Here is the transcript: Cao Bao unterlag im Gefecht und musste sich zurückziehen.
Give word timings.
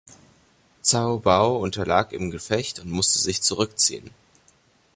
Cao 0.83 1.19
Bao 1.19 1.57
unterlag 1.59 2.11
im 2.11 2.31
Gefecht 2.31 2.79
und 2.79 2.89
musste 2.89 3.19
sich 3.19 3.43
zurückziehen. 3.43 4.09